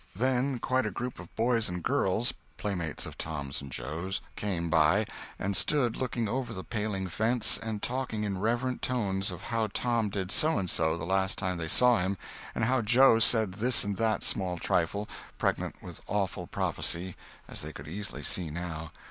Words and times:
Then 0.15 0.57
quite 0.57 0.87
a 0.87 0.89
group 0.89 1.19
of 1.19 1.29
boys 1.35 1.69
and 1.69 1.83
girls—playmates 1.83 3.05
of 3.05 3.19
Tom's 3.19 3.61
and 3.61 3.71
Joe's—came 3.71 4.67
by, 4.71 5.05
and 5.37 5.55
stood 5.55 5.95
looking 5.95 6.27
over 6.27 6.55
the 6.55 6.63
paling 6.63 7.07
fence 7.07 7.59
and 7.59 7.83
talking 7.83 8.23
in 8.23 8.39
reverent 8.39 8.81
tones 8.81 9.29
of 9.29 9.43
how 9.43 9.67
Tom 9.67 10.09
did 10.09 10.31
so 10.31 10.57
and 10.57 10.67
so 10.67 10.97
the 10.97 11.05
last 11.05 11.37
time 11.37 11.57
they 11.57 11.67
saw 11.67 11.99
him, 11.99 12.17
and 12.55 12.63
how 12.63 12.81
Joe 12.81 13.19
said 13.19 13.51
this 13.51 13.83
and 13.83 13.95
that 13.97 14.23
small 14.23 14.57
trifle 14.57 15.07
(pregnant 15.37 15.75
with 15.83 16.01
awful 16.07 16.47
prophecy, 16.47 17.15
as 17.47 17.61
they 17.61 17.71
could 17.71 17.87
easily 17.87 18.23
see 18.23 18.49
now!) 18.49 18.91